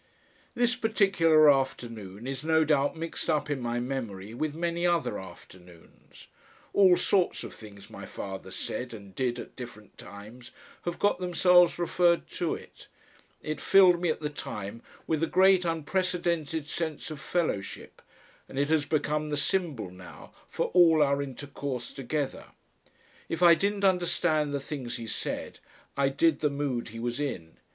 This 0.55 0.75
particular 0.75 1.47
afternoon 1.51 2.25
is 2.25 2.43
no 2.43 2.65
doubt 2.65 2.95
mixed 2.97 3.29
up 3.29 3.51
in 3.51 3.61
my 3.61 3.79
memory 3.79 4.33
with 4.33 4.55
many 4.55 4.83
other 4.83 5.19
afternoons; 5.19 6.25
all 6.73 6.97
sorts 6.97 7.43
of 7.43 7.53
things 7.53 7.87
my 7.87 8.07
father 8.07 8.49
said 8.49 8.95
and 8.95 9.13
did 9.13 9.37
at 9.37 9.55
different 9.55 9.99
times 9.99 10.49
have 10.85 10.97
got 10.97 11.19
themselves 11.19 11.77
referred 11.77 12.27
to 12.31 12.55
it; 12.55 12.87
it 13.43 13.61
filled 13.61 14.01
me 14.01 14.09
at 14.09 14.21
the 14.21 14.29
time 14.31 14.81
with 15.05 15.21
a 15.21 15.27
great 15.27 15.65
unprecedented 15.65 16.65
sense 16.67 17.11
of 17.11 17.19
fellowship 17.21 18.01
and 18.49 18.57
it 18.57 18.69
has 18.69 18.85
become 18.85 19.29
the 19.29 19.37
symbol 19.37 19.91
now 19.91 20.31
for 20.49 20.69
all 20.73 21.03
our 21.03 21.21
intercourse 21.21 21.93
together. 21.93 22.45
If 23.29 23.43
I 23.43 23.53
didn't 23.53 23.83
understand 23.85 24.51
the 24.51 24.59
things 24.59 24.97
he 24.97 25.05
said, 25.05 25.59
I 25.95 26.09
did 26.09 26.39
the 26.39 26.49
mood 26.49 26.89
he 26.89 26.97
was 26.99 27.19
in. 27.19 27.57